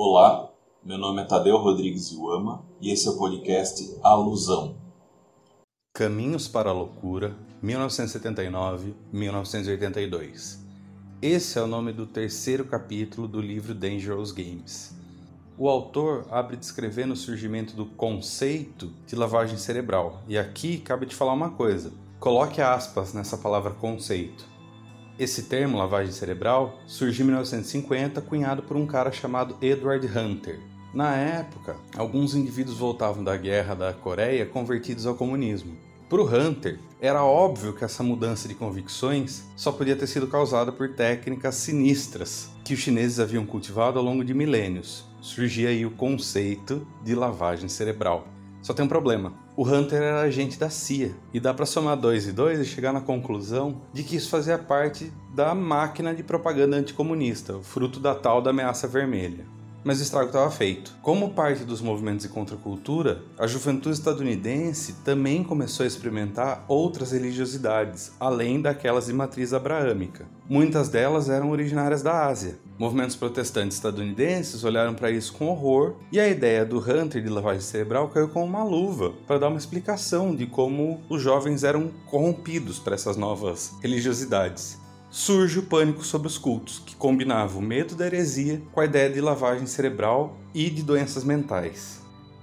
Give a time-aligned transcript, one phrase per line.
[0.00, 0.48] Olá,
[0.84, 4.76] meu nome é Tadeu Rodrigues Iuama e esse é o podcast Alusão.
[5.92, 10.60] Caminhos para a Loucura, 1979-1982.
[11.20, 14.96] Esse é o nome do terceiro capítulo do livro Dangerous Games.
[15.58, 21.16] O autor abre descrevendo o surgimento do conceito de lavagem cerebral, e aqui cabe te
[21.16, 24.46] falar uma coisa: coloque aspas nessa palavra conceito.
[25.18, 30.60] Esse termo, lavagem cerebral, surgiu em 1950, cunhado por um cara chamado Edward Hunter.
[30.94, 35.76] Na época, alguns indivíduos voltavam da guerra da Coreia convertidos ao comunismo.
[36.08, 40.70] Para o Hunter, era óbvio que essa mudança de convicções só podia ter sido causada
[40.70, 45.04] por técnicas sinistras que os chineses haviam cultivado ao longo de milênios.
[45.20, 48.28] Surgia aí o conceito de lavagem cerebral.
[48.62, 49.47] Só tem um problema.
[49.58, 52.92] O Hunter era agente da CIA, e dá para somar dois e dois e chegar
[52.92, 58.40] na conclusão de que isso fazia parte da máquina de propaganda anticomunista, fruto da tal
[58.40, 59.57] da ameaça vermelha.
[59.88, 60.94] Mas o estrago estava feito.
[61.00, 68.12] Como parte dos movimentos de contracultura, a juventude estadunidense também começou a experimentar outras religiosidades,
[68.20, 70.26] além daquelas de matriz abraâmica.
[70.46, 72.58] Muitas delas eram originárias da Ásia.
[72.78, 77.62] Movimentos protestantes estadunidenses olharam para isso com horror e a ideia do Hunter de lavagem
[77.62, 82.78] cerebral caiu como uma luva para dar uma explicação de como os jovens eram corrompidos
[82.78, 88.06] para essas novas religiosidades surge o pânico sobre os cultos, que combinava o medo da
[88.06, 92.00] heresia com a ideia de lavagem cerebral e de doenças mentais.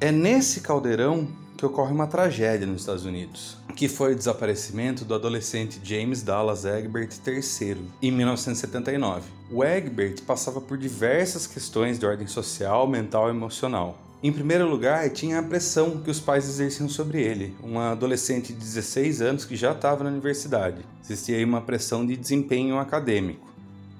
[0.00, 5.14] É nesse caldeirão que ocorre uma tragédia nos Estados Unidos, que foi o desaparecimento do
[5.14, 9.22] adolescente James Dallas Egbert III em 1979.
[9.50, 14.05] O Egbert passava por diversas questões de ordem social, mental e emocional.
[14.26, 18.58] Em primeiro lugar, tinha a pressão que os pais exerciam sobre ele, um adolescente de
[18.58, 20.84] 16 anos que já estava na universidade.
[21.00, 23.46] Existia aí uma pressão de desempenho acadêmico.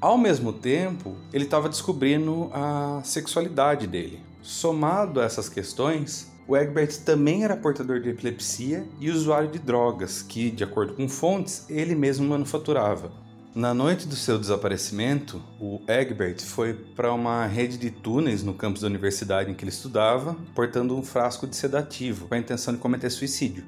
[0.00, 4.18] Ao mesmo tempo, ele estava descobrindo a sexualidade dele.
[4.42, 10.22] Somado a essas questões, o Egbert também era portador de epilepsia e usuário de drogas,
[10.22, 13.12] que, de acordo com fontes, ele mesmo manufaturava.
[13.56, 18.82] Na noite do seu desaparecimento, o Egbert foi para uma rede de túneis no campus
[18.82, 22.80] da universidade em que ele estudava, portando um frasco de sedativo com a intenção de
[22.80, 23.64] cometer suicídio.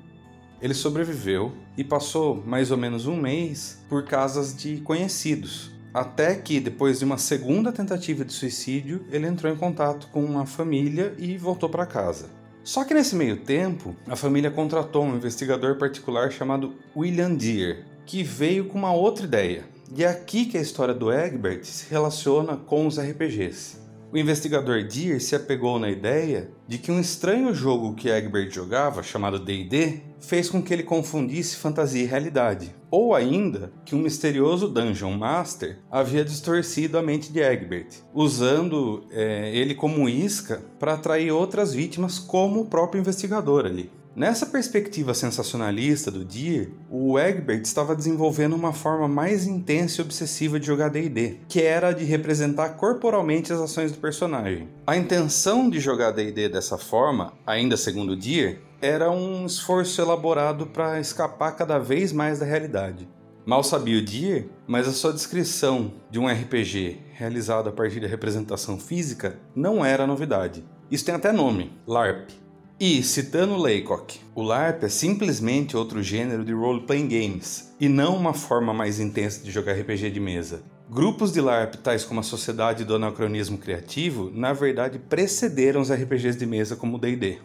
[0.60, 6.60] Ele sobreviveu e passou mais ou menos um mês por casas de conhecidos, até que,
[6.60, 11.38] depois de uma segunda tentativa de suicídio, ele entrou em contato com uma família e
[11.38, 12.28] voltou para casa.
[12.62, 18.22] Só que nesse meio tempo, a família contratou um investigador particular chamado William Deere, que
[18.22, 22.56] veio com uma outra ideia e é aqui que a história do Egbert se relaciona
[22.56, 23.78] com os RPGs.
[24.10, 29.02] O investigador Deer se apegou na ideia de que um estranho jogo que Egbert jogava,
[29.02, 34.68] chamado D&D, fez com que ele confundisse fantasia e realidade, ou ainda que um misterioso
[34.68, 41.30] Dungeon Master havia distorcido a mente de Egbert, usando é, ele como isca para atrair
[41.30, 43.90] outras vítimas como o próprio investigador ali.
[44.18, 50.58] Nessa perspectiva sensacionalista do Deer, o Egbert estava desenvolvendo uma forma mais intensa e obsessiva
[50.58, 54.68] de jogar D&D, que era a de representar corporalmente as ações do personagem.
[54.84, 60.98] A intenção de jogar D&D dessa forma, ainda segundo Deer, era um esforço elaborado para
[60.98, 63.08] escapar cada vez mais da realidade.
[63.46, 68.08] Mal sabia o Deer, mas a sua descrição de um RPG realizado a partir da
[68.08, 70.64] representação física não era novidade.
[70.90, 72.47] Isso tem até nome, LARP.
[72.80, 78.32] E, citando Laycock, o LARP é simplesmente outro gênero de role-playing games, e não uma
[78.32, 80.62] forma mais intensa de jogar RPG de mesa.
[80.88, 86.38] Grupos de LARP, tais como a Sociedade do Anacronismo Criativo, na verdade precederam os RPGs
[86.38, 87.40] de mesa como o D&D.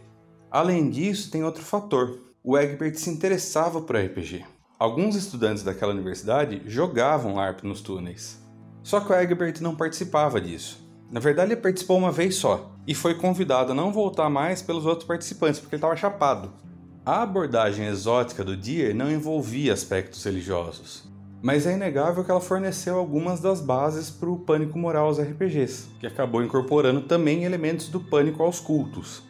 [0.51, 2.19] Além disso, tem outro fator.
[2.43, 4.45] O Egbert se interessava por RPG.
[4.77, 8.39] Alguns estudantes daquela universidade jogavam LARP nos túneis.
[8.83, 10.79] Só que o Egbert não participava disso.
[11.11, 14.85] Na verdade, ele participou uma vez só e foi convidado a não voltar mais pelos
[14.85, 16.51] outros participantes porque ele estava chapado.
[17.05, 21.03] A abordagem exótica do Deer não envolvia aspectos religiosos,
[21.41, 25.89] mas é inegável que ela forneceu algumas das bases para o pânico moral aos RPGs,
[25.99, 29.21] que acabou incorporando também elementos do pânico aos cultos.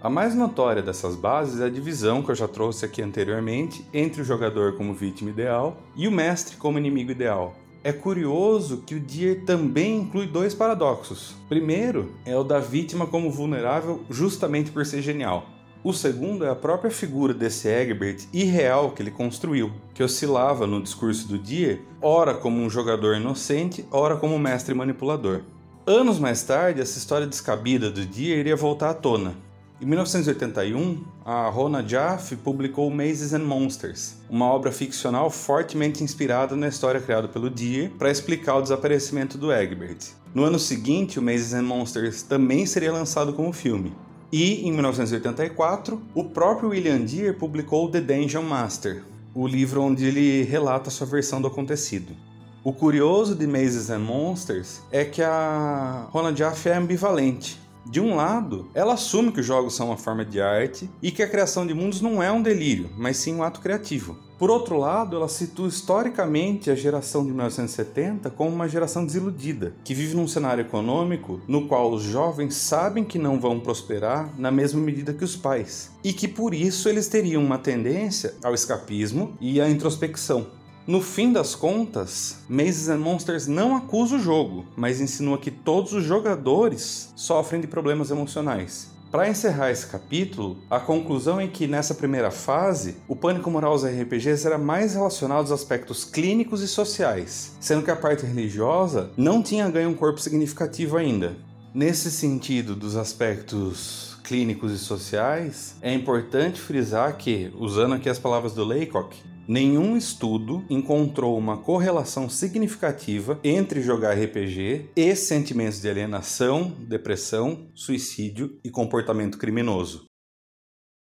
[0.00, 4.22] A mais notória dessas bases é a divisão que eu já trouxe aqui anteriormente entre
[4.22, 7.54] o jogador como vítima ideal e o mestre como inimigo ideal,
[7.88, 11.34] é curioso que o Deer também inclui dois paradoxos.
[11.48, 15.46] Primeiro é o da vítima como vulnerável justamente por ser genial.
[15.82, 20.82] O segundo é a própria figura desse Egbert irreal que ele construiu, que oscilava no
[20.82, 25.40] discurso do Deer, ora como um jogador inocente, ora como um mestre manipulador.
[25.86, 29.34] Anos mais tarde, essa história descabida do Deer iria voltar à tona.
[29.80, 36.66] Em 1981, a Rona Jaffe publicou Mazes and Monsters, uma obra ficcional fortemente inspirada na
[36.66, 39.98] história criada pelo Deer para explicar o desaparecimento do Egbert.
[40.34, 43.92] No ano seguinte, o Mazes and Monsters também seria lançado como filme.
[44.32, 50.42] E, em 1984, o próprio William Deer publicou The Dungeon Master, o livro onde ele
[50.42, 52.16] relata sua versão do acontecido.
[52.64, 57.67] O curioso de Mazes and Monsters é que a Rona Jaffe é ambivalente.
[57.86, 61.22] De um lado, ela assume que os jogos são uma forma de arte e que
[61.22, 64.16] a criação de mundos não é um delírio, mas sim um ato criativo.
[64.38, 69.92] Por outro lado, ela situa historicamente a geração de 1970 como uma geração desiludida, que
[69.92, 74.80] vive num cenário econômico no qual os jovens sabem que não vão prosperar na mesma
[74.80, 79.60] medida que os pais, e que por isso eles teriam uma tendência ao escapismo e
[79.60, 80.57] à introspecção.
[80.88, 85.92] No fim das contas, Mazes and Monsters não acusa o jogo, mas insinua que todos
[85.92, 88.90] os jogadores sofrem de problemas emocionais.
[89.10, 93.84] Para encerrar esse capítulo, a conclusão é que nessa primeira fase, o pânico moral aos
[93.84, 99.42] RPGs era mais relacionado aos aspectos clínicos e sociais, sendo que a parte religiosa não
[99.42, 101.36] tinha ganho um corpo significativo ainda.
[101.74, 108.54] Nesse sentido dos aspectos clínicos e sociais, é importante frisar que, usando aqui as palavras
[108.54, 116.70] do Laycock, nenhum estudo encontrou uma correlação significativa entre jogar RPG e sentimentos de alienação,
[116.86, 120.04] depressão, suicídio e comportamento criminoso.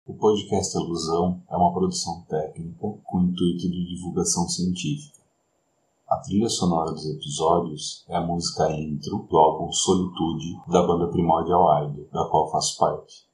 [0.05, 5.17] O podcast Alusão é uma produção técnica com intuito de divulgação científica.
[6.09, 11.83] A trilha sonora dos episódios é a música intro do álbum Solitude da banda Primordial
[11.83, 13.27] Idol, da qual faço parte.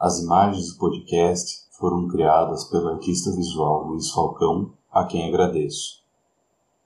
[0.00, 6.00] As imagens do podcast foram criadas pelo artista visual Luiz Falcão, a quem agradeço.